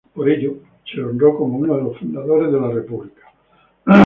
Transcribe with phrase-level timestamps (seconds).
[0.15, 3.21] Por ello se le honró como uno de los Fundadores de la República.